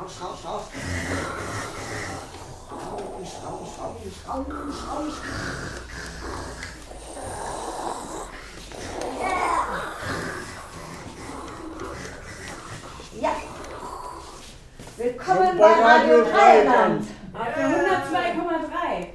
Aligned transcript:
Raus, 0.00 0.12
raus, 0.22 0.38
raus. 0.46 0.62
Raus, 2.70 3.32
raus, 3.44 3.68
raus, 3.78 3.98
raus, 4.26 4.78
raus. 4.88 5.14
Ja. 13.20 13.32
Willkommen 14.96 15.58
bei 15.58 15.72
Radio 15.72 16.24
Dreieland. 16.24 17.06
Radio 17.34 17.66
102,3. 17.66 19.06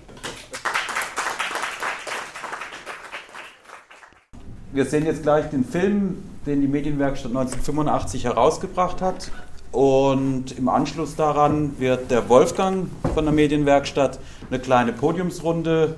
Wir 4.71 4.85
sehen 4.85 5.05
jetzt 5.07 5.23
gleich 5.23 5.49
den 5.49 5.65
Film, 5.65 6.29
den 6.45 6.61
die 6.61 6.67
Medienwerkstatt 6.67 7.31
1985 7.31 8.25
herausgebracht 8.25 9.01
hat. 9.01 9.31
Und 9.75 10.57
im 10.57 10.69
Anschluss 10.69 11.17
daran 11.17 11.73
wird 11.79 12.09
der 12.09 12.29
Wolfgang 12.29 12.87
von 13.13 13.25
der 13.25 13.33
Medienwerkstatt 13.33 14.19
eine 14.49 14.61
kleine 14.61 14.93
Podiumsrunde 14.93 15.97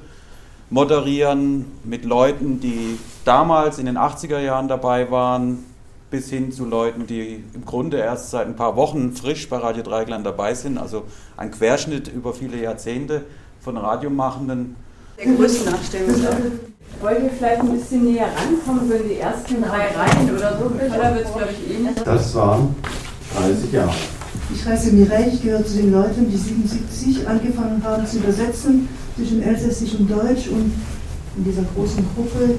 moderieren 0.72 1.66
mit 1.84 2.04
Leuten, 2.04 2.60
die 2.60 2.98
damals 3.24 3.78
in 3.78 3.86
den 3.86 3.96
80er 3.96 4.40
Jahren 4.40 4.68
dabei 4.68 5.12
waren, 5.12 5.64
bis 6.10 6.28
hin 6.28 6.52
zu 6.52 6.66
Leuten, 6.66 7.06
die 7.06 7.44
im 7.54 7.66
Grunde 7.66 7.98
erst 7.98 8.32
seit 8.32 8.48
ein 8.48 8.56
paar 8.56 8.76
Wochen 8.76 9.12
frisch 9.12 9.48
bei 9.48 9.58
Radio 9.58 9.84
Dreigland 9.84 10.26
dabei 10.26 10.56
sind. 10.56 10.80
Also 10.80 11.04
ein 11.38 11.52
Querschnitt 11.52 12.08
über 12.08 12.34
viele 12.34 12.60
Jahrzehnte 12.60 13.26
von 13.62 13.78
Radiomachenden. 13.78 14.76
Der 15.20 15.36
Größenabstellung. 15.36 16.16
Wollen 17.00 17.24
wir 17.24 17.30
vielleicht 17.30 17.62
ein 17.62 17.78
bisschen 17.78 18.06
näher 18.06 18.26
rankommen, 18.26 18.90
wenn 18.90 19.08
die 19.08 19.20
ersten 19.20 19.62
drei 19.62 19.90
Reihen 19.90 20.36
oder 20.36 20.58
so? 20.58 20.66
Oder 20.66 21.14
wird 21.14 21.26
es, 21.26 21.32
glaube 21.32 21.50
ich, 21.52 21.76
eh 21.76 21.80
nicht. 21.80 22.08
Das 22.08 22.34
waren 22.34 22.76
30 23.38 23.72
Jahre. 23.72 23.94
Ich 24.54 24.66
heiße 24.66 24.92
Mireille, 24.94 25.32
ich 25.32 25.44
gehöre 25.44 25.66
zu 25.66 25.78
den 25.78 25.92
Leuten, 25.92 26.32
die 26.32 26.38
77 26.38 27.28
angefangen 27.28 27.84
haben 27.84 28.06
zu 28.08 28.18
übersetzen 28.18 28.88
zwischen 29.16 29.44
Elsässisch 29.44 29.94
und 29.96 30.10
Deutsch 30.10 30.48
und 30.48 30.72
in 31.38 31.44
dieser 31.44 31.64
großen 31.76 32.04
Gruppe. 32.16 32.56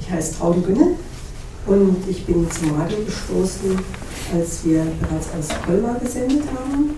Ich 0.00 0.10
heiße 0.10 0.38
Traum 0.38 0.64
Günne 0.64 0.94
und 1.66 1.96
ich 2.08 2.24
bin 2.26 2.50
zum 2.50 2.74
Radio 2.74 2.98
gestoßen, 3.04 3.78
als 4.34 4.64
wir 4.64 4.84
bereits 5.00 5.28
aus 5.38 5.48
Colmar 5.64 5.98
gesendet 6.00 6.42
haben. 6.54 6.90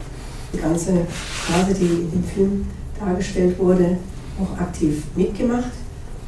Die 0.53 0.59
ganze 0.59 1.07
Phase, 1.09 1.75
die 1.75 1.85
in 1.85 2.11
dem 2.11 2.25
Film 2.25 2.67
dargestellt 2.99 3.59
wurde, 3.59 3.99
auch 4.41 4.59
aktiv 4.61 5.03
mitgemacht. 5.17 5.73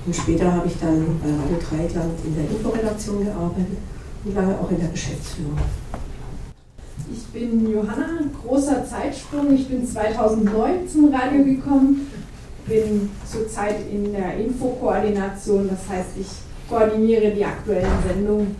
Und 0.06 0.14
später 0.14 0.52
habe 0.52 0.66
ich 0.66 0.74
dann 0.80 1.18
bei 1.22 1.30
Radio 1.30 1.58
Dreieckland 1.58 2.12
in 2.24 2.34
der 2.34 2.50
Inforedaktion 2.50 3.24
gearbeitet 3.24 3.78
und 4.24 4.34
lange 4.34 4.58
auch 4.58 4.70
in 4.70 4.80
der 4.80 4.88
Geschäftsführung. 4.88 5.58
Ich 7.12 7.24
bin 7.26 7.70
Johanna, 7.70 8.20
großer 8.42 8.86
Zeitsprung. 8.86 9.54
Ich 9.54 9.68
bin 9.68 9.86
2009 9.86 10.88
zum 10.88 11.12
Radio 11.12 11.44
gekommen, 11.44 12.10
bin 12.66 13.10
zurzeit 13.30 13.76
in 13.92 14.12
der 14.12 14.38
Infokoordination, 14.38 15.68
das 15.68 15.88
heißt, 15.88 16.10
ich 16.18 16.28
koordiniere 16.68 17.32
die 17.32 17.44
aktuellen 17.44 17.90
Sendungen. 18.06 18.56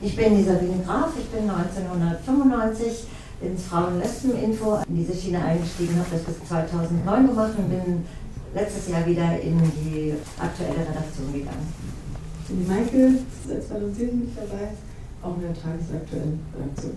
Ich 0.00 0.16
bin 0.16 0.38
Isabelle 0.38 0.82
Graf, 0.84 1.10
ich 1.18 1.26
bin 1.26 1.48
1995 1.48 3.06
ins 3.40 3.64
Frauen-Lesben-Info 3.64 4.80
in 4.88 4.96
diese 4.96 5.14
Schiene 5.14 5.42
eingestiegen, 5.44 5.98
habe 5.98 6.08
das 6.10 6.22
bis 6.22 6.48
2009 6.48 7.26
gemacht 7.28 7.52
und 7.58 7.68
bin 7.68 8.04
letztes 8.54 8.88
Jahr 8.88 9.06
wieder 9.06 9.40
in 9.40 9.60
die 9.60 10.14
aktuelle 10.38 10.80
Redaktion 10.88 11.32
gegangen. 11.32 11.72
Ich 12.40 12.48
bin 12.48 12.64
die 12.64 12.72
Michael, 12.72 13.18
seit 13.46 13.64
2010 13.68 14.08
bin 14.08 14.28
ich 14.28 14.34
dabei, 14.34 14.68
auch 15.22 15.36
in 15.36 15.42
der 15.42 15.54
tagesaktuellen 15.54 16.40
Redaktion. 16.54 16.96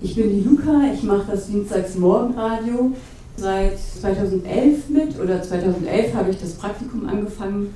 Ich 0.00 0.14
bin 0.14 0.30
die 0.30 0.40
Luca, 0.42 0.80
ich 0.94 1.02
mache 1.02 1.24
das 1.32 1.46
Dienstagsmorgenradio 1.46 2.92
seit 3.36 3.78
2011 3.78 4.88
mit 4.88 5.18
oder 5.20 5.42
2011 5.42 6.14
habe 6.14 6.30
ich 6.30 6.40
das 6.40 6.52
Praktikum 6.54 7.08
angefangen. 7.08 7.74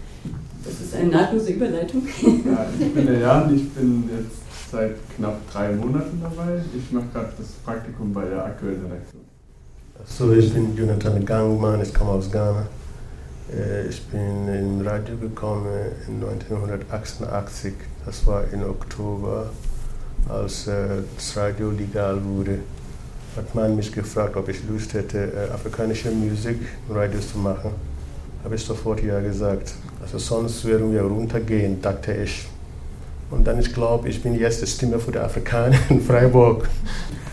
Das 0.64 0.74
ist 0.80 0.94
eine 0.94 1.10
nahtlose 1.10 1.50
Überleitung. 1.52 2.06
Ja, 2.44 2.66
ich 2.78 2.94
bin 2.94 3.06
der 3.06 3.18
Jan, 3.18 3.54
ich 3.54 3.68
bin 3.70 4.04
jetzt 4.16 4.70
seit 4.70 4.94
knapp 5.16 5.38
drei 5.50 5.72
Monaten 5.72 6.20
dabei. 6.22 6.62
Ich 6.76 6.92
mache 6.92 7.06
gerade 7.12 7.32
das 7.36 7.48
Praktikum 7.64 8.12
bei 8.12 8.24
der 8.24 8.44
aktuellen 8.44 8.82
Redaktion. 8.84 9.22
So, 10.06 10.32
ich 10.32 10.52
bin 10.52 10.76
Jonathan 10.76 11.24
Gangmann, 11.24 11.80
ich 11.82 11.92
komme 11.92 12.10
aus 12.12 12.30
Ghana. 12.30 12.66
Äh, 13.52 13.88
Ich 13.88 14.02
bin 14.06 14.48
im 14.48 14.80
Radio 14.86 15.16
gekommen 15.16 15.66
in 16.08 16.14
1988, 16.24 17.74
das 18.06 18.26
war 18.26 18.44
im 18.52 18.62
Oktober, 18.62 19.50
als 20.28 20.66
äh, 20.66 20.72
das 21.16 21.36
Radio 21.36 21.70
legal 21.70 22.18
wurde. 22.24 22.58
Hat 23.36 23.54
man 23.54 23.74
mich 23.76 23.90
gefragt, 23.92 24.36
ob 24.36 24.48
ich 24.48 24.58
Lust 24.68 24.92
hätte, 24.94 25.18
äh, 25.32 25.52
afrikanische 25.52 26.10
Musik 26.10 26.58
im 26.88 26.94
Radio 26.96 27.20
zu 27.20 27.38
machen. 27.38 27.70
Habe 28.44 28.54
ich 28.56 28.62
sofort 28.64 29.02
ja 29.02 29.20
gesagt. 29.20 29.72
Also 30.02 30.18
sonst 30.18 30.64
würden 30.64 30.92
wir 30.92 31.02
runtergehen, 31.02 31.80
dachte 31.80 32.12
ich. 32.14 32.46
Und 33.30 33.46
dann, 33.46 33.58
ich 33.60 33.72
glaube, 33.72 34.08
ich 34.10 34.22
bin 34.22 34.34
jetzt 34.34 34.60
die 34.60 34.66
Stimme 34.66 34.98
für 34.98 35.12
die 35.12 35.18
Afrikaner 35.18 35.78
in 35.88 36.02
Freiburg. 36.02 36.68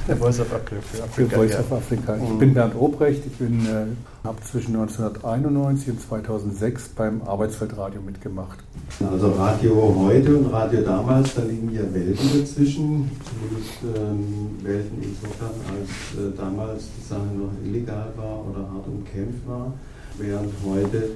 Der 0.08 0.16
Voice 0.16 0.40
of 0.40 0.54
Africa. 0.54 0.82
für 0.82 1.04
Afrika, 1.04 1.30
Für 1.30 1.36
Voice 1.36 1.52
ja. 1.54 1.60
of 1.60 1.72
Africa. 1.74 2.16
Ich 2.16 2.30
Mhm. 2.30 2.40
bin 2.40 2.54
Bernd 2.54 2.76
Obrecht, 2.76 3.24
ich 3.26 3.34
bin, 3.34 3.66
äh, 3.66 3.86
habe 4.24 4.41
zwischen 4.41 4.75
1991 4.75 5.91
und 5.91 6.02
2006 6.02 6.90
beim 6.90 7.22
Arbeitsfeldradio 7.22 8.02
mitgemacht. 8.02 8.59
Also 9.09 9.31
Radio 9.31 9.94
heute 9.97 10.38
und 10.38 10.52
Radio 10.52 10.81
damals, 10.81 11.35
da 11.35 11.44
liegen 11.44 11.72
ja 11.72 11.81
Welten 11.94 12.40
dazwischen. 12.40 13.09
Zumindest 13.24 13.79
ähm, 13.96 14.58
Welten 14.62 15.02
insofern, 15.02 15.52
als 15.69 15.90
äh, 16.19 16.35
damals 16.38 16.84
die 16.97 17.08
Sache 17.08 17.22
noch 17.38 17.52
illegal 17.63 18.12
war 18.18 18.46
oder 18.50 18.69
hart 18.69 18.88
umkämpft 18.88 19.47
war, 19.47 19.74
während 20.18 20.52
heute 20.66 21.12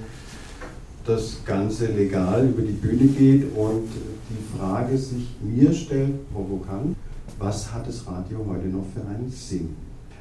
das 1.06 1.44
Ganze 1.46 1.88
legal 1.88 2.48
über 2.48 2.62
die 2.62 2.72
Bühne 2.72 3.08
geht 3.08 3.56
und 3.56 3.90
die 4.30 4.58
Frage 4.58 4.98
sich 4.98 5.36
mir 5.42 5.74
stellt, 5.74 6.32
provokant, 6.32 6.96
was 7.38 7.74
hat 7.74 7.86
das 7.86 8.08
Radio 8.08 8.46
heute 8.48 8.68
noch 8.68 8.86
für 8.94 9.02
einen 9.02 9.30
Sinn? 9.30 9.76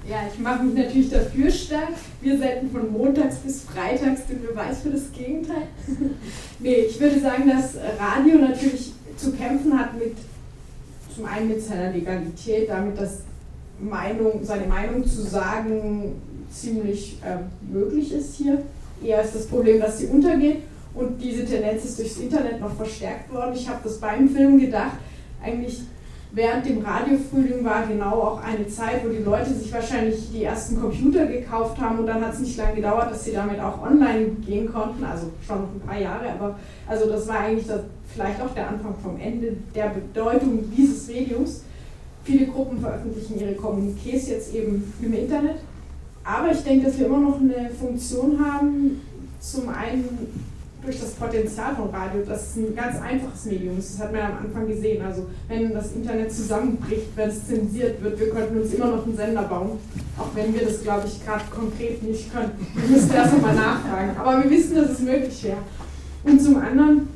Ja, 0.09 0.17
ich 0.33 0.39
mache 0.41 0.65
mich 0.65 0.75
natürlich 0.75 1.11
dafür 1.11 1.51
stark. 1.51 1.93
Wir 2.21 2.37
senden 2.37 2.71
von 2.71 2.93
montags 2.93 3.37
bis 3.37 3.63
freitags 3.63 4.27
den 4.27 4.43
Beweis 4.43 4.81
für 4.81 4.91
das 4.91 5.13
Gegenteil. 5.13 5.69
nee, 6.59 6.87
ich 6.89 6.99
würde 6.99 7.21
sagen, 7.21 7.49
dass 7.49 7.77
Radio 8.01 8.39
natürlich 8.39 8.93
zu 9.17 9.33
kämpfen 9.33 9.79
hat 9.79 9.97
mit, 9.97 10.17
zum 11.15 11.25
einen 11.27 11.49
mit 11.49 11.63
seiner 11.63 11.93
Legalität, 11.93 12.69
damit 12.69 13.01
dass 13.01 13.21
Meinung, 13.79 14.41
seine 14.43 14.67
Meinung 14.67 15.07
zu 15.07 15.23
sagen 15.23 16.21
ziemlich 16.51 17.19
äh, 17.25 17.39
möglich 17.73 18.13
ist 18.13 18.35
hier. 18.35 18.63
Eher 19.05 19.23
ist 19.23 19.35
das 19.35 19.47
Problem, 19.47 19.81
dass 19.81 19.99
sie 19.99 20.07
untergeht 20.07 20.63
und 20.95 21.21
diese 21.23 21.45
Tendenz 21.45 21.85
ist 21.85 21.99
durchs 21.99 22.19
Internet 22.19 22.61
noch 22.61 22.75
verstärkt 22.75 23.33
worden. 23.33 23.53
Ich 23.55 23.69
habe 23.69 23.81
das 23.85 23.99
beim 23.99 24.29
Film 24.29 24.59
gedacht, 24.59 24.99
eigentlich 25.43 25.81
während 26.33 26.67
dem 26.67 26.85
Radiofrühling 26.85 27.65
war 27.65 27.87
genau 27.87 28.21
auch 28.21 28.43
eine 28.43 28.67
Zeit, 28.67 29.05
wo 29.05 29.11
die 29.11 29.23
Leute 29.23 29.53
sich 29.53 29.73
wahrscheinlich 29.73 30.31
die 30.33 30.45
ersten 30.45 30.81
Computer 30.81 31.27
gekauft 31.27 31.79
haben 31.79 31.99
und 32.01 32.07
dann 32.07 32.25
hat 32.25 32.35
es 32.35 32.41
nicht 32.41 32.57
lange 32.57 32.77
gedauert, 32.77 33.11
dass 33.11 33.25
sie 33.25 33.33
damit 33.33 33.61
auch 33.61 33.83
online 33.83 34.31
gehen 34.45 34.73
konnten, 34.73 35.05
also 35.05 35.31
schon 35.47 35.61
noch 35.61 35.69
ein 35.75 35.81
paar 35.81 35.99
Jahre, 35.99 36.31
aber 36.31 36.59
also 36.89 37.09
das 37.09 37.29
war 37.29 37.41
eigentlich 37.41 37.67
das, 37.67 37.83
vielleicht 38.13 38.41
auch 38.41 38.53
der 38.55 38.69
Anfang 38.69 38.95
vom 39.03 39.19
Ende 39.21 39.57
der 39.75 39.91
Bedeutung 39.91 40.65
dieses 40.75 41.07
Mediums. 41.09 41.65
Viele 42.25 42.47
Gruppen 42.47 42.81
veröffentlichen 42.81 43.41
ihre 43.41 43.53
Kommuniqués 43.53 44.29
jetzt 44.29 44.55
eben 44.55 44.93
im 45.03 45.13
Internet, 45.13 45.57
aber 46.25 46.53
ich 46.53 46.63
denke, 46.63 46.87
dass 46.87 46.99
wir 46.99 47.07
immer 47.07 47.19
noch 47.19 47.41
eine 47.41 47.69
Funktion 47.71 48.39
haben, 48.39 49.01
zum 49.41 49.69
einen 49.69 50.52
durch 50.85 50.99
das 50.99 51.11
Potenzial 51.13 51.77
von 51.77 51.91
Radio, 51.91 52.23
das 52.27 52.49
ist 52.49 52.57
ein 52.57 52.75
ganz 52.75 53.01
einfaches 53.01 53.45
Medium. 53.45 53.77
Das 53.77 53.99
hat 54.01 54.11
man 54.11 54.21
ja 54.21 54.27
am 54.27 54.47
Anfang 54.47 54.67
gesehen. 54.67 55.05
Also 55.05 55.27
wenn 55.49 55.73
das 55.73 55.93
Internet 55.93 56.33
zusammenbricht, 56.33 57.17
wenn 57.17 57.29
es 57.29 57.47
zensiert 57.47 58.03
wird, 58.03 58.19
wir 58.19 58.31
könnten 58.31 58.61
uns 58.61 58.75
immer 58.75 58.87
noch 58.87 59.07
einen 59.07 59.17
Sender 59.17 59.43
bauen. 59.43 59.79
Auch 60.19 60.35
wenn 60.35 60.53
wir 60.53 60.65
das, 60.65 60.83
glaube 60.83 61.07
ich, 61.07 61.25
gerade 61.25 61.45
konkret 61.51 62.03
nicht 62.03 62.33
können. 62.33 62.51
Wir 62.75 62.97
müssten 62.97 63.15
erst 63.15 63.41
mal 63.41 63.55
nachfragen. 63.55 64.17
Aber 64.19 64.43
wir 64.43 64.51
wissen, 64.51 64.75
dass 64.75 64.91
es 64.91 64.99
möglich 65.01 65.45
wäre. 65.45 65.59
Und 66.25 66.41
zum 66.41 66.57
anderen 66.57 67.09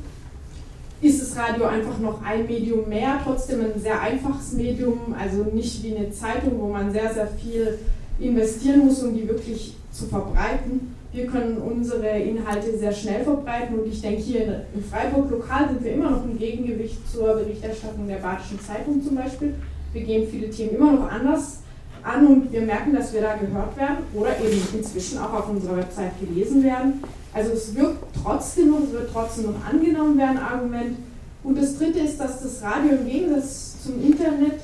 ist 1.01 1.21
das 1.21 1.37
Radio 1.37 1.65
einfach 1.65 1.99
noch 1.99 2.23
ein 2.23 2.47
Medium 2.47 2.87
mehr, 2.87 3.19
trotzdem 3.23 3.61
ein 3.61 3.79
sehr 3.79 4.01
einfaches 4.01 4.53
Medium, 4.53 5.13
also 5.17 5.43
nicht 5.43 5.83
wie 5.83 5.95
eine 5.95 6.11
Zeitung, 6.11 6.59
wo 6.59 6.69
man 6.69 6.91
sehr, 6.91 7.13
sehr 7.13 7.27
viel 7.27 7.77
investieren 8.19 8.85
muss, 8.85 9.03
um 9.03 9.13
die 9.13 9.27
wirklich 9.27 9.75
zu 9.91 10.05
verbreiten. 10.05 10.95
Wir 11.13 11.25
können 11.25 11.57
unsere 11.57 12.07
Inhalte 12.19 12.77
sehr 12.77 12.91
schnell 12.91 13.23
verbreiten 13.23 13.79
und 13.79 13.87
ich 13.87 14.01
denke, 14.01 14.21
hier 14.21 14.65
in 14.75 14.83
Freiburg 14.83 15.31
lokal 15.31 15.69
sind 15.69 15.83
wir 15.83 15.93
immer 15.93 16.11
noch 16.11 16.23
ein 16.23 16.37
Gegengewicht 16.37 17.09
zur 17.09 17.35
Berichterstattung 17.35 18.07
der 18.07 18.17
Badischen 18.17 18.59
Zeitung 18.59 19.01
zum 19.01 19.15
Beispiel. 19.15 19.55
Wir 19.93 20.01
gehen 20.03 20.27
viele 20.29 20.49
Themen 20.49 20.75
immer 20.75 20.91
noch 20.91 21.09
anders 21.09 21.59
an 22.03 22.27
und 22.27 22.51
wir 22.51 22.61
merken, 22.61 22.93
dass 22.93 23.13
wir 23.13 23.21
da 23.21 23.35
gehört 23.35 23.75
werden 23.77 23.97
oder 24.13 24.37
eben 24.39 24.61
inzwischen 24.77 25.17
auch 25.19 25.33
auf 25.33 25.49
unserer 25.49 25.77
Website 25.77 26.11
gelesen 26.19 26.63
werden. 26.63 27.01
Also 27.33 27.51
es 27.51 27.73
wirkt 27.75 28.03
trotzdem 28.23 28.71
noch, 28.71 28.83
es 28.83 28.91
wird 28.91 29.09
trotzdem 29.11 29.45
noch 29.45 29.65
angenommen 29.65 30.17
werden, 30.17 30.37
Argument. 30.37 30.97
Und 31.43 31.57
das 31.57 31.77
Dritte 31.77 31.99
ist, 31.99 32.19
dass 32.19 32.41
das 32.41 32.61
Radio 32.61 32.97
im 32.97 33.07
Gegensatz 33.07 33.83
zum 33.83 34.03
Internet 34.03 34.59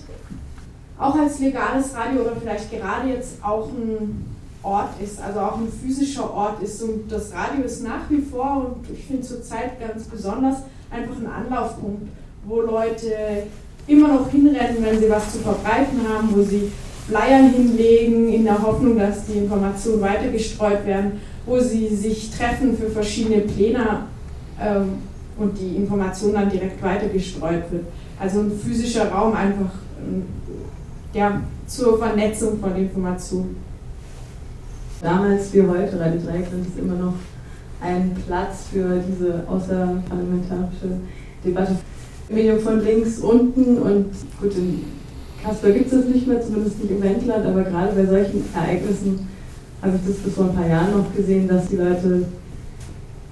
auch 1.00 1.16
als 1.16 1.40
legales 1.40 1.96
Radio 1.96 2.22
oder 2.22 2.36
vielleicht 2.36 2.72
gerade 2.72 3.10
jetzt 3.10 3.44
auch 3.44 3.70
ein 3.70 4.33
Ort 4.64 4.92
ist, 5.04 5.22
also 5.22 5.40
auch 5.40 5.58
ein 5.58 5.68
physischer 5.72 6.34
Ort 6.34 6.64
ist. 6.64 6.82
Und 6.82 7.12
das 7.12 7.32
Radio 7.34 7.66
ist 7.66 7.84
nach 7.84 8.10
wie 8.10 8.22
vor 8.22 8.66
und 8.66 8.98
ich 8.98 9.06
finde 9.06 9.22
zurzeit 9.22 9.80
ganz 9.80 10.06
besonders 10.06 10.58
einfach 10.90 11.16
ein 11.18 11.28
Anlaufpunkt, 11.28 12.08
wo 12.46 12.62
Leute 12.62 13.44
immer 13.88 14.08
noch 14.08 14.30
hinrennen, 14.30 14.78
wenn 14.80 15.00
sie 15.00 15.10
was 15.10 15.34
zu 15.34 15.40
verbreiten 15.40 16.00
haben, 16.08 16.30
wo 16.34 16.42
sie 16.42 16.72
Flyer 17.08 17.50
hinlegen 17.50 18.30
in 18.30 18.46
der 18.46 18.62
Hoffnung, 18.62 18.98
dass 18.98 19.26
die 19.26 19.40
Informationen 19.40 20.02
weitergestreut 20.02 20.86
werden, 20.86 21.20
wo 21.46 21.60
sie 21.60 21.94
sich 21.94 22.32
treffen 22.32 22.78
für 22.78 22.90
verschiedene 22.90 23.42
Pläne 23.42 24.06
ähm, 24.62 25.00
und 25.38 25.60
die 25.60 25.76
Information 25.76 26.34
dann 26.34 26.50
direkt 26.50 26.82
weitergestreut 26.82 27.70
wird. 27.72 27.86
Also 28.18 28.40
ein 28.40 28.52
physischer 28.58 29.12
Raum 29.12 29.36
einfach 29.36 29.72
ähm, 30.00 30.24
ja, 31.14 31.42
zur 31.68 31.98
Vernetzung 31.98 32.60
von 32.60 32.76
Informationen. 32.78 33.58
Damals 35.04 35.54
wie 35.54 35.62
heute, 35.64 36.00
Radio 36.00 36.22
Dreieckland 36.22 36.66
ist 36.66 36.80
immer 36.80 36.96
noch 36.96 37.16
ein 37.82 38.16
Platz 38.26 38.68
für 38.72 39.04
diese 39.06 39.44
außerparlamentarische 39.50 41.02
Debatte. 41.44 41.76
Medium 42.30 42.60
von 42.60 42.82
links 42.82 43.20
unten 43.20 43.80
und 43.80 44.06
gut, 44.40 44.56
in 44.56 44.86
Kasper 45.44 45.72
gibt 45.72 45.92
es 45.92 46.00
das 46.00 46.06
nicht 46.06 46.26
mehr, 46.26 46.42
zumindest 46.42 46.80
nicht 46.82 46.92
im 46.92 47.04
Wendland, 47.04 47.46
aber 47.46 47.64
gerade 47.64 47.92
bei 47.92 48.06
solchen 48.06 48.46
Ereignissen 48.56 49.28
habe 49.82 49.98
ich 49.98 50.08
das 50.08 50.24
bis 50.24 50.34
vor 50.36 50.46
ein 50.46 50.56
paar 50.56 50.68
Jahren 50.68 50.98
noch 50.98 51.14
gesehen, 51.14 51.50
dass 51.50 51.68
die 51.68 51.76
Leute 51.76 52.26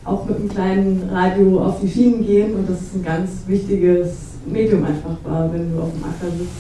auch 0.04 0.26
mit 0.26 0.40
einem 0.40 0.50
kleinen 0.50 1.10
Radio 1.10 1.64
auf 1.64 1.80
die 1.80 1.88
Schienen 1.88 2.26
gehen 2.26 2.54
und 2.54 2.70
das 2.70 2.82
ist 2.82 2.96
ein 2.96 3.04
ganz 3.04 3.30
wichtiges 3.48 4.10
Medium 4.46 4.84
einfach 4.84 5.16
war, 5.24 5.54
wenn 5.54 5.72
du 5.72 5.82
auf 5.82 5.92
dem 5.94 6.04
Acker 6.04 6.36
sitzt, 6.38 6.52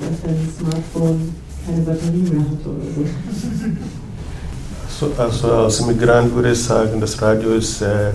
dass 0.00 0.22
dein 0.22 0.48
Smartphone 0.58 1.34
keine 1.66 1.82
Batterie 1.82 2.32
mehr 2.32 2.40
hat 2.40 2.66
oder 2.66 2.86
so. 2.96 3.04
Also 5.18 5.52
als 5.52 5.84
Migrant 5.84 6.34
würde 6.34 6.52
ich 6.52 6.62
sagen, 6.62 7.00
das 7.00 7.20
Radio 7.20 7.54
ist 7.54 7.82
äh, 7.82 8.10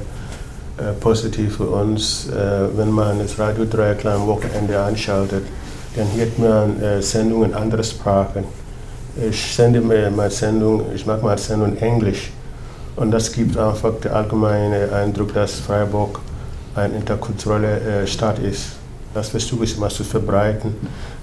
positiv 0.99 1.57
für 1.57 1.67
uns. 1.67 2.27
Äh, 2.29 2.77
wenn 2.77 2.89
man 2.89 3.19
das 3.19 3.37
Radio 3.37 3.65
Dreieckland 3.65 4.21
am 4.21 4.27
Wochenende 4.27 4.79
anschaltet, 4.79 5.43
dann 5.95 6.07
hört 6.15 6.39
man 6.39 6.81
äh, 6.81 7.01
Sendungen 7.01 7.51
in 7.51 7.55
anderen 7.55 7.83
Sprachen. 7.83 8.45
Ich 9.29 9.53
sende 9.53 9.81
mir 9.81 10.09
meine 10.09 10.31
Sendung, 10.31 10.83
ich 10.95 11.05
mache 11.05 11.25
meine 11.25 11.37
Sendung 11.37 11.75
in 11.75 11.81
Englisch. 11.81 12.31
Und 12.95 13.11
das 13.11 13.31
gibt 13.31 13.57
einfach 13.57 13.93
den 14.01 14.11
allgemeinen 14.11 14.93
Eindruck, 14.93 15.33
dass 15.33 15.55
Freiburg 15.55 16.19
eine 16.75 16.95
interkulturelle 16.95 17.79
äh, 18.03 18.07
Stadt 18.07 18.39
ist. 18.39 18.78
Das 19.13 19.29
versuche 19.29 19.63
ich 19.63 19.75
immer 19.75 19.89
zu 19.89 20.03
verbreiten. 20.03 20.75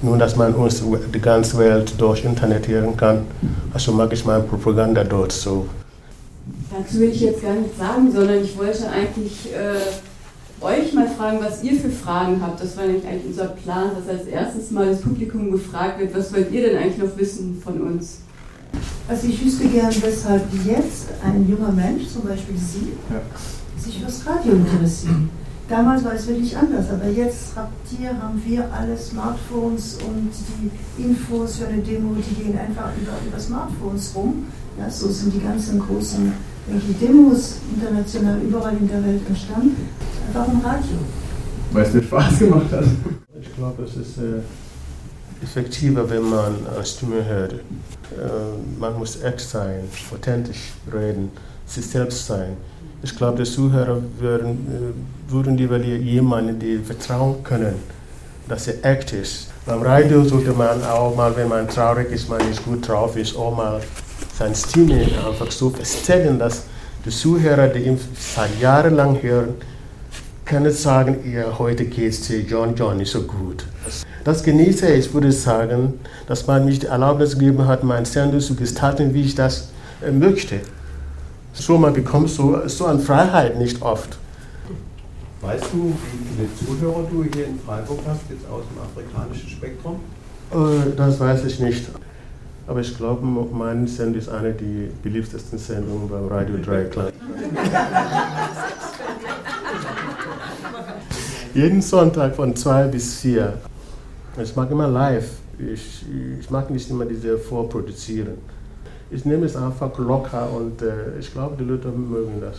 Nur, 0.02 0.18
dass 0.18 0.36
man 0.36 0.54
uns 0.54 0.82
die 1.14 1.20
ganze 1.20 1.58
Welt 1.58 1.94
durch 1.98 2.24
Internet 2.24 2.66
hören 2.66 2.96
kann, 2.96 3.24
also 3.72 3.92
mache 3.92 4.14
ich 4.14 4.24
meine 4.24 4.42
Propaganda 4.42 5.04
dort 5.04 5.32
so. 5.32 5.66
Dazu 6.70 7.00
will 7.00 7.10
ich 7.10 7.20
jetzt 7.20 7.42
gar 7.42 7.54
nichts 7.54 7.78
sagen, 7.78 8.10
sondern 8.12 8.42
ich 8.42 8.58
wollte 8.58 8.88
eigentlich 8.90 9.52
äh, 9.52 10.64
euch 10.64 10.92
mal 10.92 11.08
fragen, 11.08 11.38
was 11.40 11.62
ihr 11.62 11.78
für 11.78 11.90
Fragen 11.90 12.40
habt. 12.42 12.60
Das 12.60 12.76
war 12.76 12.86
nämlich 12.86 13.06
eigentlich 13.06 13.26
unser 13.26 13.46
Plan, 13.46 13.90
dass 13.94 14.08
als 14.08 14.26
erstes 14.26 14.70
mal 14.70 14.86
das 14.86 15.00
Publikum 15.00 15.50
gefragt 15.50 16.00
wird, 16.00 16.14
was 16.14 16.32
wollt 16.32 16.50
ihr 16.50 16.68
denn 16.68 16.78
eigentlich 16.78 16.98
noch 16.98 17.16
wissen 17.16 17.60
von 17.62 17.80
uns? 17.80 18.18
Also 19.08 19.28
ich 19.28 19.44
wüsste 19.44 19.68
gern, 19.68 19.94
weshalb 20.02 20.42
jetzt 20.66 21.06
ein 21.24 21.48
junger 21.48 21.72
Mensch, 21.72 22.08
zum 22.08 22.22
Beispiel 22.22 22.56
Sie, 22.56 22.92
ja. 23.10 23.20
sich 23.80 24.00
fürs 24.00 24.26
Radio 24.26 24.52
interessieren. 24.52 25.30
Damals 25.68 26.04
war 26.04 26.14
es 26.14 26.26
wirklich 26.28 26.56
anders, 26.56 26.90
aber 26.90 27.08
jetzt 27.08 27.56
habt 27.56 27.72
ihr, 28.00 28.10
haben 28.10 28.40
wir 28.44 28.72
alle 28.72 28.96
Smartphones 28.96 29.98
und 30.06 30.30
die 30.60 31.02
Infos 31.02 31.56
für 31.56 31.66
eine 31.66 31.82
Demo, 31.82 32.14
die 32.14 32.42
gehen 32.42 32.56
einfach 32.56 32.90
über, 33.00 33.12
über 33.26 33.38
Smartphones 33.38 34.12
rum. 34.14 34.46
Ja, 34.78 34.88
so 34.88 35.08
sind 35.08 35.34
die 35.34 35.40
ganzen 35.40 35.80
großen 35.80 36.32
die 36.68 36.94
Demos 36.94 37.56
international 37.74 38.40
überall 38.40 38.76
in 38.76 38.88
der 38.88 39.04
Welt 39.04 39.22
entstanden. 39.28 39.88
Einfach 40.26 40.52
im 40.52 40.60
Radio. 40.60 40.96
Weil 41.72 41.84
es 41.84 41.92
dir 41.92 42.02
Spaß 42.02 42.38
gemacht 42.40 42.72
hat. 42.72 42.84
Ich 43.40 43.54
glaube, 43.54 43.84
es 43.84 43.96
ist 43.96 44.18
äh, 44.18 44.40
effektiver, 45.42 46.08
wenn 46.10 46.22
man 46.22 46.54
eine 46.74 46.84
Stimme 46.84 47.24
hört. 47.24 47.52
Äh, 47.52 47.58
man 48.78 48.98
muss 48.98 49.22
echt 49.22 49.40
sein, 49.40 49.84
authentisch 50.12 50.72
reden, 50.92 51.30
sich 51.66 51.86
selbst 51.86 52.26
sein. 52.26 52.56
Ich 53.02 53.16
glaube, 53.16 53.42
die 53.42 53.50
Zuhörer 53.50 54.00
würden, 54.18 54.50
äh, 54.50 55.32
würden 55.32 55.56
lieber 55.56 55.78
jemanden, 55.78 56.58
die 56.58 56.78
vertrauen 56.78 57.42
können, 57.44 57.74
dass 58.48 58.68
er 58.68 58.84
echt 58.84 59.12
ist. 59.12 59.48
Beim 59.66 59.82
Radio 59.82 60.24
sollte 60.24 60.52
man 60.52 60.82
auch 60.84 61.14
mal, 61.14 61.36
wenn 61.36 61.48
man 61.48 61.68
traurig 61.68 62.10
ist, 62.10 62.28
man 62.28 62.46
nicht 62.48 62.64
gut 62.64 62.88
drauf 62.88 63.16
ist, 63.16 63.36
auch 63.36 63.54
mal 63.54 63.80
seine 64.38 64.54
Stimme 64.54 65.08
einfach 65.26 65.50
so 65.50 65.70
feststellen, 65.70 66.38
dass 66.38 66.64
die 67.04 67.10
Zuhörer, 67.10 67.68
die 67.68 67.80
ihn 67.80 67.98
seit 68.18 68.60
Jahren 68.60 68.94
lang 68.94 69.22
hören, 69.22 69.54
können 70.44 70.72
sagen, 70.72 71.18
ja, 71.30 71.58
heute 71.58 71.84
geht 71.84 72.12
es 72.12 72.30
John 72.48 72.74
John 72.76 72.96
nicht 72.98 73.10
so 73.10 73.22
gut. 73.22 73.66
Das 74.24 74.42
genieße 74.42 74.88
ich, 74.88 75.12
würde 75.12 75.32
sagen, 75.32 75.94
dass 76.26 76.46
man 76.46 76.64
mich 76.64 76.78
die 76.78 76.86
Erlaubnis 76.86 77.38
gegeben 77.38 77.66
hat, 77.66 77.84
mein 77.84 78.04
Sendung 78.04 78.40
zu 78.40 78.54
gestalten, 78.54 79.12
wie 79.12 79.22
ich 79.22 79.34
das 79.34 79.70
äh, 80.06 80.10
möchte. 80.10 80.60
So, 81.58 81.78
man 81.78 81.92
bekommt 81.94 82.28
so, 82.30 82.60
so 82.66 82.86
eine 82.86 82.98
Freiheit 82.98 83.58
nicht 83.58 83.80
oft. 83.82 84.18
Weißt 85.40 85.64
du, 85.72 85.94
wie 86.12 86.18
viele 86.36 86.48
Zuhörer 86.54 87.06
du 87.10 87.24
hier 87.24 87.46
in 87.46 87.58
Freiburg 87.58 88.00
hast, 88.06 88.20
jetzt 88.28 88.46
aus 88.50 88.62
dem 88.68 88.78
afrikanischen 88.82 89.48
Spektrum? 89.48 90.00
Äh, 90.52 90.94
das 90.96 91.18
weiß 91.18 91.44
ich 91.44 91.58
nicht. 91.60 91.86
Aber 92.66 92.80
ich 92.80 92.96
glaube, 92.96 93.24
meine 93.24 93.86
Sendung 93.88 94.18
ist 94.20 94.28
eine 94.28 94.52
der 94.52 94.88
beliebtesten 95.02 95.58
Sendungen 95.58 96.08
beim 96.08 96.26
Radio 96.28 96.56
Dreieckland. 96.58 97.12
Jeden 101.54 101.80
Sonntag 101.80 102.34
von 102.36 102.54
zwei 102.54 102.84
bis 102.88 103.20
vier. 103.20 103.54
Ich 104.42 104.54
mag 104.54 104.70
immer 104.70 104.88
live. 104.88 105.30
Ich, 105.58 106.04
ich 106.38 106.50
mag 106.50 106.68
nicht 106.70 106.90
immer 106.90 107.06
diese 107.06 107.38
Vorproduzieren. 107.38 108.34
Ich 109.08 109.24
nehme 109.24 109.46
es 109.46 109.54
einfach 109.54 109.96
locker 109.98 110.48
und 110.50 110.82
äh, 110.82 111.18
ich 111.20 111.32
glaube, 111.32 111.54
die 111.58 111.64
Leute 111.64 111.88
mögen 111.88 112.40
das. 112.40 112.56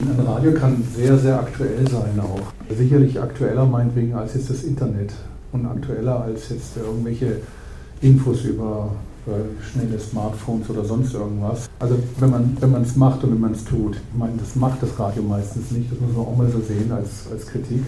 Ein 0.00 0.26
Radio 0.26 0.52
kann 0.52 0.82
sehr, 0.96 1.16
sehr 1.16 1.38
aktuell 1.38 1.88
sein 1.88 2.18
auch. 2.18 2.52
Sicherlich 2.76 3.20
aktueller 3.20 3.64
meinetwegen 3.64 4.14
als 4.14 4.34
jetzt 4.34 4.50
das 4.50 4.64
Internet 4.64 5.12
und 5.52 5.64
aktueller 5.66 6.22
als 6.22 6.48
jetzt 6.48 6.76
irgendwelche 6.76 7.36
Infos 8.00 8.44
über 8.44 8.90
äh, 9.28 9.62
schnelle 9.62 10.00
Smartphones 10.00 10.68
oder 10.70 10.84
sonst 10.84 11.14
irgendwas. 11.14 11.68
Also 11.78 11.96
wenn 12.18 12.30
man 12.30 12.56
wenn 12.60 12.82
es 12.82 12.96
macht 12.96 13.22
und 13.22 13.30
wenn 13.30 13.40
man 13.40 13.52
es 13.52 13.64
tut. 13.64 13.94
Ich 13.94 14.18
meine, 14.18 14.32
das 14.38 14.56
macht 14.56 14.82
das 14.82 14.98
Radio 14.98 15.22
meistens 15.22 15.70
nicht, 15.70 15.92
das 15.92 16.00
muss 16.00 16.16
man 16.16 16.26
auch 16.26 16.36
mal 16.36 16.50
so 16.50 16.60
sehen 16.60 16.90
als, 16.90 17.30
als 17.30 17.46
Kritik. 17.46 17.84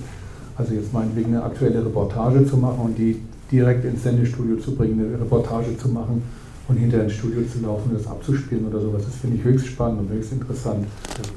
Also 0.57 0.75
jetzt 0.75 0.93
meinetwegen 0.93 1.35
eine 1.35 1.43
aktuelle 1.43 1.85
Reportage 1.85 2.47
zu 2.47 2.57
machen 2.57 2.79
und 2.79 2.97
die 2.97 3.21
direkt 3.51 3.85
ins 3.85 4.05
Sendestudio 4.05 4.59
zu 4.59 4.77
bringen, 4.77 5.01
eine 5.01 5.21
Reportage 5.21 5.77
zu 5.77 5.89
machen 5.89 6.23
und 6.69 6.77
hinterher 6.77 7.05
ins 7.05 7.15
Studio 7.15 7.43
zu 7.47 7.61
laufen 7.61 7.91
und 7.91 7.99
das 7.99 8.07
abzuspielen 8.07 8.67
oder 8.67 8.81
sowas, 8.81 9.03
das 9.05 9.17
finde 9.17 9.37
ich 9.37 9.45
höchst 9.45 9.67
spannend 9.67 10.01
und 10.01 10.09
höchst 10.11 10.33
interessant. 10.33 10.87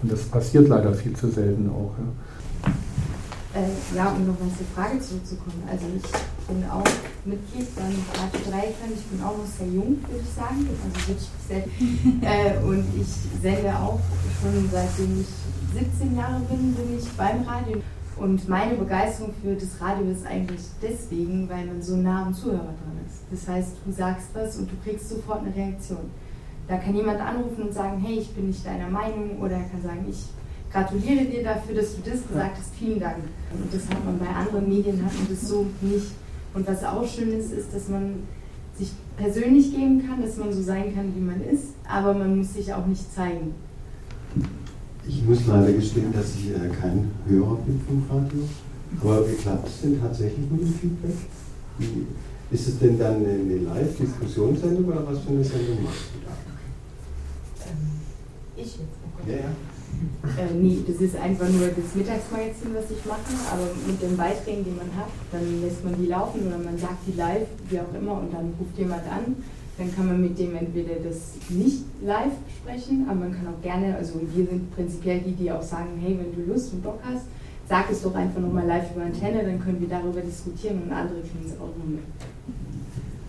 Und 0.02 0.12
das 0.12 0.24
passiert 0.24 0.68
leider 0.68 0.94
viel 0.94 1.14
zu 1.14 1.30
selten 1.30 1.70
auch. 1.70 1.94
Ja. 1.98 2.72
Äh, 3.58 3.96
ja, 3.96 4.12
um 4.12 4.28
noch 4.28 4.40
mal 4.40 4.50
zur 4.56 4.68
Frage 4.76 5.00
zurückzukommen. 5.00 5.64
Also 5.70 5.86
ich 5.96 6.04
bin 6.48 6.64
auch 6.70 6.84
Mitglied 7.26 7.76
beim 7.76 7.96
Radio 8.14 8.40
Dreieckland. 8.46 8.94
Ich 8.96 9.06
bin 9.06 9.22
auch 9.22 9.38
noch 9.38 9.48
sehr 9.48 9.68
jung, 9.68 9.98
würde 10.08 10.22
ich 10.22 10.34
sagen. 10.36 10.68
Also 10.70 11.08
wirklich 11.08 11.30
sehr, 11.48 11.64
äh, 12.22 12.64
und 12.64 12.86
ich 12.96 13.42
sende 13.42 13.74
auch 13.76 14.00
schon 14.42 14.70
seitdem 14.72 15.22
ich 15.22 15.28
17 15.74 16.16
Jahre 16.16 16.40
bin, 16.42 16.74
bin 16.74 16.98
ich 16.98 17.10
beim 17.18 17.42
Radio. 17.44 17.82
Und 18.18 18.48
meine 18.48 18.76
Begeisterung 18.76 19.34
für 19.42 19.54
das 19.54 19.80
Radio 19.80 20.12
ist 20.12 20.26
eigentlich 20.26 20.62
deswegen, 20.82 21.48
weil 21.50 21.66
man 21.66 21.82
so 21.82 21.96
nah 21.98 22.26
am 22.26 22.34
Zuhörer 22.34 22.74
dran 22.78 22.97
ist. 23.08 23.24
Das 23.32 23.48
heißt, 23.48 23.74
du 23.86 23.92
sagst 23.92 24.28
was 24.34 24.58
und 24.58 24.70
du 24.70 24.76
kriegst 24.84 25.10
sofort 25.10 25.42
eine 25.42 25.56
Reaktion. 25.56 26.12
Da 26.68 26.78
kann 26.78 26.96
jemand 26.96 27.20
anrufen 27.22 27.64
und 27.64 27.74
sagen, 27.74 28.04
hey, 28.06 28.20
ich 28.20 28.30
bin 28.32 28.48
nicht 28.48 28.66
deiner 28.66 28.90
Meinung, 28.90 29.40
oder 29.40 29.54
er 29.54 29.70
kann 29.70 29.82
sagen, 29.82 30.06
ich 30.10 30.26
gratuliere 30.72 31.26
dir 31.26 31.44
dafür, 31.44 31.76
dass 31.76 31.96
du 31.96 32.02
das 32.02 32.28
gesagt 32.28 32.58
hast, 32.58 32.76
vielen 32.76 33.00
Dank. 33.00 33.24
Und 33.54 33.74
das 33.74 33.90
hat 33.90 34.04
man 34.04 34.20
bei 34.20 34.28
anderen 34.28 34.68
Medien, 34.68 35.04
hat 35.04 35.14
man 35.14 35.28
das 35.30 35.48
so 35.48 35.66
nicht. 35.82 36.12
Und 36.54 36.68
was 36.68 36.84
auch 36.84 37.08
schön 37.08 37.32
ist, 37.32 37.52
ist, 37.52 37.74
dass 37.74 37.88
man 37.88 38.16
sich 38.78 38.92
persönlich 39.16 39.72
geben 39.72 40.06
kann, 40.08 40.22
dass 40.22 40.38
man 40.38 40.52
so 40.52 40.62
sein 40.62 40.94
kann, 40.94 41.14
wie 41.16 41.22
man 41.22 41.42
ist, 41.42 41.74
aber 41.88 42.14
man 42.14 42.38
muss 42.38 42.54
sich 42.54 42.74
auch 42.74 42.86
nicht 42.86 43.14
zeigen. 43.14 43.54
Ich 45.08 45.24
muss 45.24 45.46
leider 45.48 45.72
gestehen, 45.72 46.12
dass 46.14 46.36
ich 46.36 46.50
äh, 46.50 46.70
kein 46.70 47.10
Hörer 47.28 47.56
bin 47.58 47.82
vom 47.88 48.04
Radio. 48.10 48.42
Aber 49.02 49.30
wie 49.30 49.36
klappt 49.36 49.68
es 49.68 49.82
denn 49.82 50.00
tatsächlich 50.02 50.50
mit 50.52 50.62
dem 50.62 50.74
Feedback? 50.74 51.16
Ist 52.50 52.68
es 52.68 52.80
denn 52.80 52.98
dann 52.98 53.18
eine 53.18 53.58
Live-Diskussionssendung 53.58 54.86
oder 54.86 55.06
was 55.06 55.20
für 55.20 55.30
eine 55.30 55.44
Sendung 55.44 55.84
machst 55.84 56.06
du 56.14 56.20
da? 56.26 56.32
Ähm, 57.68 58.00
ich 58.56 58.78
jetzt. 58.78 59.28
Ja, 59.28 59.36
ja. 59.36 59.52
Äh, 60.38 60.54
nee, 60.54 60.78
das 60.88 61.02
ist 61.02 61.16
einfach 61.18 61.50
nur 61.50 61.68
das 61.68 61.96
Mittagsmagazin, 61.96 62.74
was 62.74 62.92
ich 62.92 63.04
mache, 63.06 63.34
aber 63.52 63.68
mit 63.86 64.02
den 64.02 64.16
Beiträgen, 64.16 64.64
die 64.64 64.72
man 64.72 64.96
hat, 64.96 65.10
dann 65.32 65.62
lässt 65.62 65.84
man 65.84 66.00
die 66.00 66.08
laufen 66.08 66.48
oder 66.48 66.58
man 66.58 66.78
sagt 66.78 67.08
die 67.08 67.18
live, 67.18 67.48
wie 67.70 67.80
auch 67.80 67.94
immer, 67.94 68.20
und 68.20 68.32
dann 68.32 68.54
ruft 68.60 68.78
jemand 68.78 69.04
an. 69.04 69.36
Dann 69.78 69.94
kann 69.94 70.08
man 70.08 70.22
mit 70.22 70.40
dem 70.40 70.56
entweder 70.56 70.96
das 71.04 71.34
nicht 71.50 71.84
live 72.02 72.34
besprechen, 72.46 73.06
aber 73.10 73.20
man 73.20 73.34
kann 73.34 73.48
auch 73.48 73.62
gerne, 73.62 73.96
also 73.96 74.22
wir 74.34 74.46
sind 74.46 74.74
prinzipiell 74.74 75.20
die, 75.20 75.34
die 75.34 75.52
auch 75.52 75.62
sagen, 75.62 76.00
hey, 76.02 76.18
wenn 76.18 76.34
du 76.34 76.52
Lust 76.52 76.74
und 76.74 76.84
Bock 76.84 77.00
hast, 77.04 77.26
sag 77.70 77.92
es 77.92 78.02
doch 78.02 78.16
einfach 78.16 78.40
nochmal 78.40 78.66
live 78.66 78.96
über 78.96 79.06
Antenne, 79.06 79.44
dann 79.44 79.60
können 79.60 79.80
wir 79.82 79.90
darüber 79.90 80.22
diskutieren 80.22 80.84
und 80.84 80.92
andere 80.92 81.20
kriegen 81.22 81.46
es 81.46 81.60
auch 81.60 81.76
noch 81.76 81.86
mit. 81.86 82.00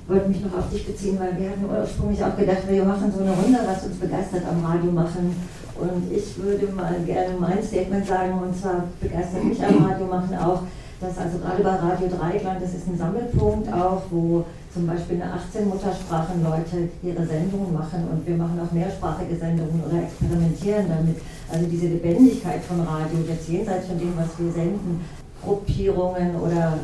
Ich 0.03 0.15
wollte 0.15 0.29
mich 0.29 0.41
noch 0.41 0.59
auf 0.59 0.71
dich 0.71 0.87
beziehen, 0.87 1.19
weil 1.21 1.37
wir 1.39 1.51
hatten 1.51 1.67
ursprünglich 1.69 2.25
auch 2.25 2.37
gedacht, 2.37 2.63
wir 2.67 2.85
machen 2.85 3.13
so 3.13 3.21
eine 3.21 3.33
Runde, 3.33 3.59
was 3.67 3.85
uns 3.85 3.97
begeistert 3.97 4.43
am 4.49 4.65
Radio 4.65 4.91
machen. 4.91 5.37
Und 5.79 6.11
ich 6.11 6.37
würde 6.43 6.73
mal 6.73 6.97
gerne 7.05 7.35
mein 7.39 7.63
Statement 7.63 8.07
sagen, 8.07 8.39
und 8.41 8.57
zwar 8.57 8.85
begeistert 9.01 9.45
mich 9.45 9.63
am 9.63 9.85
Radio 9.85 10.07
machen 10.07 10.37
auch, 10.37 10.63
dass 11.01 11.17
also 11.19 11.39
gerade 11.39 11.63
bei 11.63 11.77
Radio 11.77 12.09
Dreigland, 12.09 12.63
das 12.63 12.75
ist 12.75 12.89
ein 12.89 12.99
Sammelpunkt 12.99 13.73
auch, 13.73 14.03
wo 14.11 14.45
zum 14.75 14.87
Beispiel 14.87 15.23
eine 15.23 15.33
18 15.33 15.69
Muttersprachen 15.69 16.43
Leute 16.43 16.89
ihre 17.03 17.25
Sendungen 17.25 17.73
machen 17.73 18.07
und 18.11 18.27
wir 18.27 18.37
machen 18.37 18.59
auch 18.61 18.73
mehrsprachige 18.73 19.37
Sendungen 19.37 19.83
oder 19.87 20.03
experimentieren 20.03 20.87
damit. 20.89 21.17
Also 21.51 21.67
diese 21.67 21.87
Lebendigkeit 21.87 22.63
von 22.65 22.81
Radio, 22.81 23.19
jetzt 23.29 23.49
jenseits 23.49 23.87
von 23.87 23.99
dem, 23.99 24.13
was 24.17 24.39
wir 24.39 24.53
senden, 24.53 25.01
Gruppierungen 25.43 26.37
oder 26.37 26.79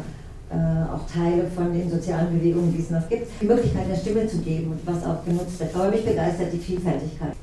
äh, 0.50 0.54
auch 0.92 1.04
Teile 1.12 1.50
von 1.54 1.72
den 1.72 1.90
sozialen 1.90 2.32
Bewegungen, 2.38 2.72
die 2.72 2.82
es 2.82 2.90
noch 2.90 3.08
gibt, 3.08 3.26
die 3.40 3.46
Möglichkeit 3.46 3.90
der 3.90 3.96
Stimme 3.96 4.26
zu 4.26 4.38
geben 4.38 4.72
und 4.72 4.86
was 4.86 5.04
auch 5.04 5.24
genutzt 5.24 5.58
wird. 5.58 5.74
Aber 5.74 5.90
mich 5.90 6.04
begeistert 6.04 6.52
die 6.52 6.58
Vielfältigkeit. 6.58 7.34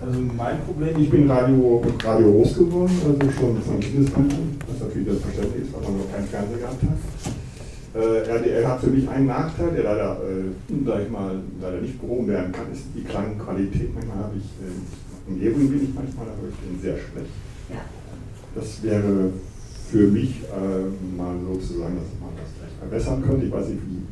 Also 0.00 0.20
mein 0.36 0.60
Problem, 0.62 0.96
ich 0.98 1.10
bin 1.10 1.30
Radio, 1.30 1.82
Radio 2.04 2.32
groß 2.32 2.54
geworden, 2.54 2.92
also 3.04 3.30
schon 3.32 3.62
von 3.62 3.80
Kindesbeinen, 3.80 4.58
was 4.66 4.80
natürlich 4.80 5.08
selbstverständlich 5.08 5.62
ist, 5.64 5.74
weil 5.74 5.82
man 5.82 5.98
noch 5.98 6.12
keinen 6.12 6.28
Fernseher 6.28 6.58
gehabt 6.58 6.82
hat. 6.82 6.98
Äh, 7.94 8.30
RDL 8.30 8.66
hat 8.66 8.80
für 8.80 8.90
mich 8.90 9.08
einen 9.08 9.26
Nachteil, 9.26 9.70
der 9.74 9.84
leider, 9.84 10.18
äh, 10.22 10.86
sag 10.86 11.02
ich 11.02 11.10
mal, 11.10 11.40
leider 11.60 11.80
nicht 11.80 12.00
behoben 12.00 12.28
werden 12.28 12.52
kann, 12.52 12.70
ist 12.72 12.84
die 12.94 13.02
Klangqualität. 13.02 13.94
Manchmal 13.94 14.18
habe 14.18 14.36
ich, 14.36 14.44
äh, 14.62 15.30
Umgebung 15.30 15.68
bin 15.68 15.84
ich 15.84 15.94
manchmal, 15.94 16.26
aber 16.26 16.48
ich 16.48 16.56
bin 16.56 16.80
sehr 16.80 16.94
schlecht. 16.94 17.32
Ja. 17.70 17.82
Das 18.54 18.82
wäre 18.82 19.30
für 19.90 20.06
mich 20.06 20.42
äh, 20.44 21.16
mal 21.16 21.34
sozusagen, 21.52 21.96
dass 21.96 22.12
man 22.20 22.30
das 22.36 22.50
vielleicht 22.54 22.78
verbessern 22.78 23.24
könnte. 23.26 23.46
Ich 23.46 23.52
weiß 23.52 23.68
nicht, 23.68 23.82
wie 23.88 24.02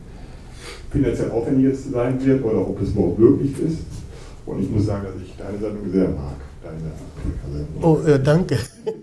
finanziell 0.90 1.30
aufwendig 1.30 1.72
es 1.72 1.90
sein 1.90 2.24
wird 2.24 2.42
oder 2.44 2.66
ob 2.66 2.80
es 2.80 2.90
überhaupt 2.90 3.18
möglich 3.18 3.52
ist. 3.60 4.05
Und 4.46 4.62
ich 4.62 4.70
muss 4.70 4.86
sagen, 4.86 5.04
dass 5.04 5.22
ich 5.22 5.36
deine 5.36 5.58
Sendung 5.58 5.90
sehr 5.92 6.08
mag, 6.08 6.36
deine. 6.62 6.92
Oh, 7.82 7.98
äh, 8.06 8.22
danke. 8.22 8.58